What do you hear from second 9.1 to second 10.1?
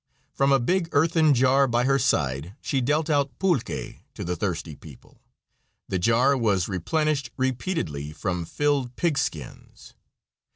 skins.